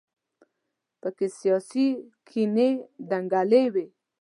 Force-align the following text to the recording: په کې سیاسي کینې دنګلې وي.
په 1.01 1.09
کې 1.17 1.27
سیاسي 1.39 1.87
کینې 2.27 2.69
دنګلې 3.09 3.63
وي. 3.73 3.87